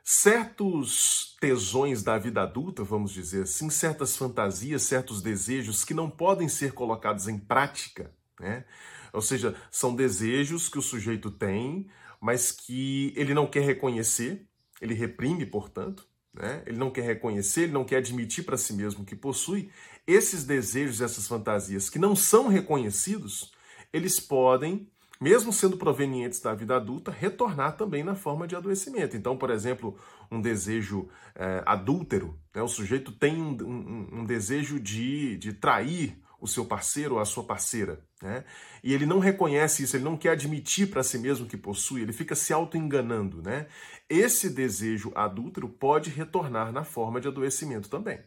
Certos 0.04 1.36
tesões 1.40 2.02
da 2.02 2.18
vida 2.18 2.42
adulta, 2.42 2.84
vamos 2.84 3.12
dizer 3.12 3.44
assim, 3.44 3.70
certas 3.70 4.16
fantasias, 4.18 4.84
certos 4.84 5.22
desejos 5.22 5.84
que 5.84 5.94
não 5.94 6.10
podem 6.10 6.48
ser 6.48 6.74
colocados 6.74 7.28
em 7.28 7.38
prática, 7.38 8.14
né? 8.40 8.66
Ou 9.14 9.22
seja, 9.22 9.56
são 9.72 9.96
desejos 9.96 10.70
que 10.70 10.78
o 10.78 10.82
sujeito 10.82 11.30
tem, 11.32 11.90
mas 12.20 12.52
que 12.52 13.14
ele 13.16 13.34
não 13.34 13.48
quer 13.48 13.64
reconhecer, 13.64 14.48
ele 14.82 14.94
reprime, 14.94 15.46
portanto, 15.46 16.08
né? 16.38 16.64
ele 16.66 16.78
não 16.78 16.90
quer 16.90 17.04
reconhecer, 17.04 17.64
ele 17.64 17.74
não 17.74 17.84
quer 17.84 17.98
admitir 17.98 18.44
para 18.44 18.58
si 18.58 18.74
mesmo 18.74 19.06
que 19.06 19.16
possui. 19.16 19.70
Esses 20.06 20.44
desejos, 20.44 21.02
essas 21.02 21.28
fantasias 21.28 21.90
que 21.90 22.00
não 22.00 22.16
são 22.16 22.48
reconhecidos, 22.48 23.52
eles 23.92 24.20
podem 24.20 24.88
mesmo 25.20 25.52
sendo 25.52 25.78
provenientes 25.78 26.40
da 26.40 26.54
vida 26.54 26.76
adulta, 26.76 27.12
retornar 27.12 27.76
também 27.76 28.04
na 28.04 28.16
forma 28.16 28.48
de 28.48 28.56
adoecimento. 28.56 29.18
Então, 29.18 29.36
por 29.36 29.50
exemplo, 29.50 29.98
um 30.32 30.40
desejo 30.40 31.10
é, 31.36 31.64
adúltero, 31.66 32.38
né? 32.54 32.62
o 32.62 32.68
sujeito 32.68 33.12
tem 33.12 33.42
um, 33.42 33.58
um, 33.64 34.20
um, 34.20 34.26
desejo 34.26 34.80
de, 34.80 35.38
de 35.38 35.54
trair 35.54 36.18
o 36.40 36.48
seu 36.48 36.66
parceiro 36.66 37.16
ou 37.16 37.20
a 37.20 37.26
sua 37.26 37.44
parceira, 37.44 38.04
né? 38.22 38.44
e 38.84 38.94
ele 38.94 39.06
não 39.06 39.20
reconhece 39.20 39.84
isso, 39.84 39.96
ele 39.96 40.04
não 40.04 40.16
quer 40.16 40.30
admitir 40.30 40.90
para 40.90 41.04
si 41.04 41.18
mesmo 41.18 41.48
que 41.48 41.58
possui, 41.58 42.02
ele 42.02 42.14
fica 42.14 42.36
se 42.36 42.54
auto-enganando. 42.54 43.42
Né? 43.42 43.68
Esse 44.08 44.50
desejo 44.50 45.12
adúltero 45.16 45.68
pode 45.68 46.10
retornar 46.10 46.72
na 46.72 46.84
forma 46.84 47.20
de 47.20 47.28
adoecimento 47.28 47.90
também. 47.90 48.20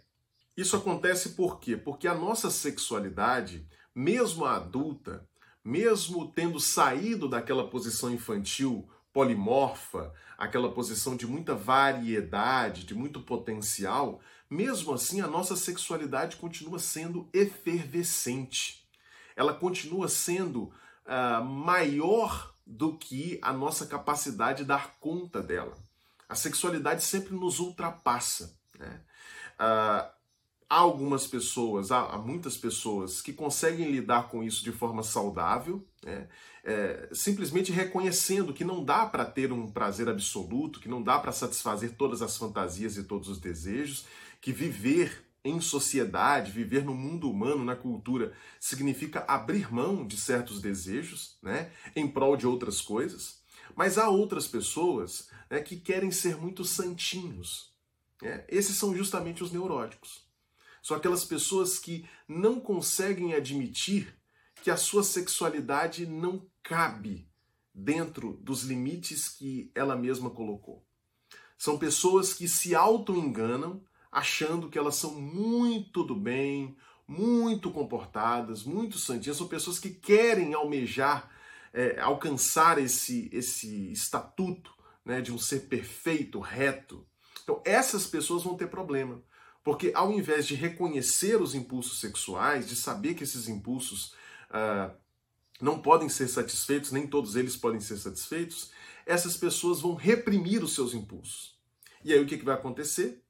Isso 0.57 0.77
acontece 0.77 1.31
por 1.31 1.61
quê? 1.61 1.77
Porque 1.77 2.09
a 2.09 2.15
nossa 2.15 2.51
sexualidade, 2.51 3.67
mesmo 3.95 4.45
a 4.45 4.57
adulta, 4.57 5.27
mesmo 5.65 6.31
tendo 6.33 6.59
saído 6.59 7.29
daquela 7.29 7.69
posição 7.69 8.13
infantil 8.13 8.89
polimorfa, 9.13 10.13
aquela 10.39 10.73
posição 10.73 11.17
de 11.17 11.27
muita 11.27 11.55
variedade, 11.55 12.85
de 12.85 12.95
muito 12.95 13.21
potencial, 13.21 14.21
mesmo 14.49 14.93
assim 14.95 15.21
a 15.21 15.27
nossa 15.27 15.57
sexualidade 15.57 16.37
continua 16.37 16.79
sendo 16.79 17.29
efervescente. 17.33 18.85
Ela 19.37 19.55
continua 19.55 20.09
sendo 20.09 20.73
uh, 21.07 21.45
maior 21.45 22.55
do 22.67 22.97
que 22.97 23.39
a 23.43 23.53
nossa 23.53 23.87
capacidade 23.87 24.59
de 24.59 24.65
dar 24.65 24.95
conta 25.01 25.43
dela. 25.43 25.77
A 26.29 26.35
sexualidade 26.35 27.03
sempre 27.03 27.35
nos 27.35 27.59
ultrapassa. 27.59 28.57
Né? 28.79 29.01
Uh, 29.59 30.20
há 30.71 30.77
algumas 30.77 31.27
pessoas, 31.27 31.91
há, 31.91 32.17
muitas 32.17 32.57
pessoas 32.57 33.21
que 33.21 33.33
conseguem 33.33 33.91
lidar 33.91 34.29
com 34.29 34.41
isso 34.45 34.63
de 34.63 34.71
forma 34.71 35.03
saudável, 35.03 35.85
né? 36.05 36.29
é, 36.63 37.09
simplesmente 37.13 37.73
reconhecendo 37.73 38.55
que 38.55 38.65
não 38.65 38.85
dá 38.85 39.05
para 39.05 39.25
ter 39.25 39.53
um 39.53 39.69
prazer 39.69 40.09
absoluto, 40.09 40.79
que 40.79 40.89
não 40.89 41.03
dá 41.03 41.19
para 41.19 41.33
satisfazer 41.33 41.97
todas 41.97 42.23
as 42.23 42.37
fantasias 42.37 42.97
e 42.97 43.03
todos 43.03 43.29
os 43.29 43.41
desejos, 43.41 44.07
que 44.41 44.53
viver 44.53 45.27
em 45.45 45.61
sociedade, 45.61 46.53
viver 46.53 46.85
no 46.85 46.95
mundo 46.95 47.29
humano, 47.29 47.65
na 47.65 47.75
cultura, 47.75 48.33
significa 48.61 49.25
abrir 49.27 49.73
mão 49.73 50.07
de 50.07 50.17
certos 50.17 50.61
desejos, 50.61 51.37
né, 51.43 51.73
em 51.97 52.07
prol 52.07 52.37
de 52.37 52.47
outras 52.47 52.81
coisas. 52.81 53.41
Mas 53.75 53.99
há 53.99 54.09
outras 54.09 54.47
pessoas 54.47 55.31
né, 55.49 55.61
que 55.61 55.77
querem 55.77 56.13
ser 56.13 56.37
muito 56.37 56.65
santinhos. 56.65 57.73
Né? 58.23 58.45
Esses 58.49 58.77
são 58.77 58.95
justamente 58.95 59.43
os 59.43 59.51
neuróticos. 59.51 60.30
São 60.83 60.97
aquelas 60.97 61.25
pessoas 61.25 61.79
que 61.79 62.09
não 62.27 62.61
conseguem 62.61 63.35
admitir 63.35 64.17
que 64.63 64.71
a 64.71 64.77
sua 64.77 65.03
sexualidade 65.03 66.07
não 66.07 66.47
cabe 66.63 67.29
dentro 67.75 68.39
dos 68.43 68.63
limites 68.63 69.29
que 69.29 69.71
ela 69.75 69.97
mesma 69.97 70.31
colocou. 70.31 70.85
São 71.57 71.79
pessoas 71.79 72.33
que 72.33 72.49
se 72.49 72.75
auto-enganam 72.75 73.83
achando 74.11 74.69
que 74.69 74.79
elas 74.79 74.97
são 74.97 75.15
muito 75.15 76.03
do 76.03 76.15
bem, 76.15 76.77
muito 77.07 77.71
comportadas, 77.71 78.65
muito 78.65 78.99
santinhas. 78.99 79.37
São 79.37 79.47
pessoas 79.47 79.79
que 79.79 79.91
querem 79.91 80.55
almejar, 80.55 81.31
é, 81.73 82.01
alcançar 82.01 82.79
esse, 82.79 83.29
esse 83.33 83.93
estatuto 83.93 84.73
né, 85.05 85.21
de 85.21 85.33
um 85.33 85.39
ser 85.39 85.69
perfeito, 85.69 86.41
reto. 86.41 87.07
Então, 87.43 87.63
essas 87.65 88.07
pessoas 88.07 88.43
vão 88.43 88.57
ter 88.57 88.69
problema. 88.69 89.23
Porque 89.63 89.93
ao 89.95 90.13
invés 90.13 90.47
de 90.47 90.55
reconhecer 90.55 91.41
os 91.41 91.55
impulsos 91.55 92.01
sexuais, 92.01 92.69
de 92.69 92.75
saber 92.75 93.15
que 93.15 93.25
esses 93.25 93.49
impulsos 93.49 94.15
uh, 94.51 94.95
não 95.61 95.81
podem 95.81 96.09
ser 96.09 96.29
satisfeitos, 96.29 96.93
nem 96.93 97.07
todos 97.07 97.37
eles 97.37 97.57
podem 97.57 97.81
ser 97.81 97.99
satisfeitos, 97.99 98.71
essas 99.05 99.37
pessoas 99.37 99.81
vão 99.81 99.95
reprimir 99.95 100.63
os 100.63 100.75
seus 100.75 100.95
impulsos. 100.95 101.59
E 102.03 102.13
aí 102.13 102.21
o 102.21 102.27
que, 102.27 102.39
que 102.39 102.45
vai 102.45 102.55
acontecer? 102.55 103.23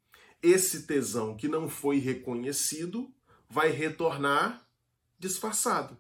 Esse 0.42 0.86
tesão 0.86 1.36
que 1.36 1.48
não 1.48 1.68
foi 1.68 1.98
reconhecido 1.98 3.12
vai 3.48 3.70
retornar 3.70 4.64
disfarçado. 5.18 5.98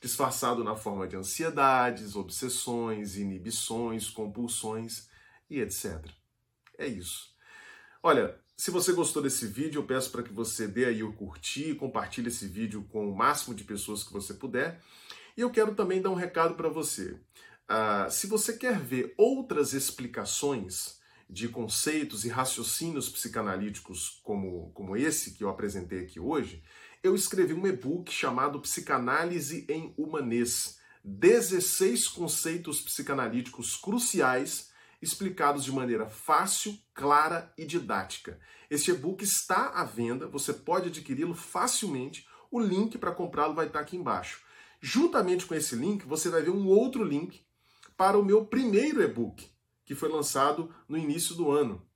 Disfarçado 0.00 0.62
na 0.62 0.76
forma 0.76 1.08
de 1.08 1.16
ansiedades, 1.16 2.14
obsessões, 2.14 3.16
inibições, 3.16 4.08
compulsões 4.08 5.08
e 5.48 5.60
etc. 5.60 6.06
É 6.78 6.86
isso. 6.86 7.34
Olha, 8.02 8.38
se 8.60 8.70
você 8.70 8.92
gostou 8.92 9.22
desse 9.22 9.46
vídeo, 9.46 9.78
eu 9.78 9.86
peço 9.86 10.10
para 10.10 10.22
que 10.22 10.34
você 10.34 10.68
dê 10.68 10.84
aí 10.84 11.02
o 11.02 11.14
curtir, 11.14 11.76
compartilhe 11.76 12.28
esse 12.28 12.46
vídeo 12.46 12.86
com 12.90 13.10
o 13.10 13.16
máximo 13.16 13.54
de 13.54 13.64
pessoas 13.64 14.02
que 14.02 14.12
você 14.12 14.34
puder. 14.34 14.82
E 15.34 15.40
eu 15.40 15.48
quero 15.48 15.74
também 15.74 16.02
dar 16.02 16.10
um 16.10 16.14
recado 16.14 16.54
para 16.56 16.68
você. 16.68 17.12
Uh, 17.64 18.10
se 18.10 18.26
você 18.26 18.52
quer 18.52 18.78
ver 18.78 19.14
outras 19.16 19.72
explicações 19.72 21.00
de 21.26 21.48
conceitos 21.48 22.26
e 22.26 22.28
raciocínios 22.28 23.08
psicanalíticos 23.08 24.20
como, 24.22 24.70
como 24.74 24.94
esse 24.94 25.30
que 25.30 25.42
eu 25.42 25.48
apresentei 25.48 26.00
aqui 26.00 26.20
hoje, 26.20 26.62
eu 27.02 27.14
escrevi 27.14 27.54
um 27.54 27.66
e-book 27.66 28.12
chamado 28.12 28.60
Psicanálise 28.60 29.64
em 29.70 29.94
Humanês. 29.96 30.78
16 31.02 32.08
conceitos 32.08 32.82
psicanalíticos 32.82 33.74
cruciais 33.74 34.69
explicados 35.00 35.64
de 35.64 35.72
maneira 35.72 36.06
fácil, 36.06 36.78
clara 36.94 37.52
e 37.56 37.64
didática. 37.64 38.38
Este 38.68 38.90
e-book 38.90 39.24
está 39.24 39.70
à 39.70 39.84
venda, 39.84 40.26
você 40.26 40.52
pode 40.52 40.88
adquiri-lo 40.88 41.34
facilmente. 41.34 42.26
O 42.50 42.60
link 42.60 42.98
para 42.98 43.12
comprá-lo 43.12 43.54
vai 43.54 43.66
estar 43.66 43.80
aqui 43.80 43.96
embaixo. 43.96 44.42
Juntamente 44.80 45.46
com 45.46 45.54
esse 45.54 45.74
link, 45.74 46.06
você 46.06 46.28
vai 46.28 46.42
ver 46.42 46.50
um 46.50 46.66
outro 46.66 47.04
link 47.04 47.40
para 47.96 48.18
o 48.18 48.24
meu 48.24 48.46
primeiro 48.46 49.02
e-book, 49.02 49.50
que 49.84 49.94
foi 49.94 50.08
lançado 50.08 50.74
no 50.88 50.96
início 50.96 51.34
do 51.34 51.50
ano. 51.50 51.86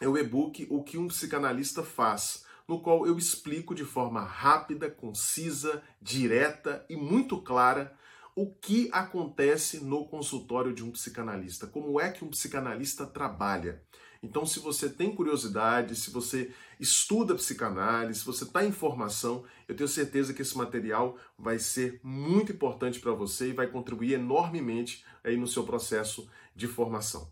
É 0.00 0.08
o 0.08 0.16
e-book 0.18 0.66
O 0.70 0.82
que 0.82 0.98
um 0.98 1.08
psicanalista 1.08 1.82
faz, 1.82 2.44
no 2.66 2.80
qual 2.80 3.06
eu 3.06 3.18
explico 3.18 3.74
de 3.74 3.84
forma 3.84 4.22
rápida, 4.22 4.90
concisa, 4.90 5.82
direta 6.00 6.84
e 6.88 6.96
muito 6.96 7.40
clara 7.40 7.96
o 8.34 8.50
que 8.50 8.88
acontece 8.92 9.84
no 9.84 10.06
consultório 10.06 10.72
de 10.72 10.82
um 10.82 10.90
psicanalista, 10.90 11.66
como 11.66 12.00
é 12.00 12.10
que 12.10 12.24
um 12.24 12.28
psicanalista 12.28 13.06
trabalha. 13.06 13.82
Então, 14.22 14.46
se 14.46 14.60
você 14.60 14.88
tem 14.88 15.14
curiosidade, 15.14 15.96
se 15.96 16.10
você 16.10 16.52
estuda 16.78 17.34
psicanálise, 17.34 18.20
se 18.20 18.24
você 18.26 18.44
está 18.44 18.64
em 18.64 18.70
formação, 18.70 19.44
eu 19.66 19.74
tenho 19.74 19.88
certeza 19.88 20.32
que 20.32 20.42
esse 20.42 20.56
material 20.56 21.18
vai 21.36 21.58
ser 21.58 22.00
muito 22.04 22.52
importante 22.52 23.00
para 23.00 23.12
você 23.12 23.48
e 23.48 23.52
vai 23.52 23.66
contribuir 23.66 24.12
enormemente 24.12 25.04
aí 25.24 25.36
no 25.36 25.48
seu 25.48 25.64
processo 25.64 26.30
de 26.54 26.68
formação. 26.68 27.30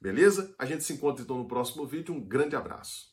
Beleza? 0.00 0.52
A 0.58 0.66
gente 0.66 0.82
se 0.82 0.92
encontra 0.92 1.22
então 1.22 1.38
no 1.38 1.46
próximo 1.46 1.86
vídeo. 1.86 2.12
Um 2.12 2.20
grande 2.20 2.56
abraço. 2.56 3.11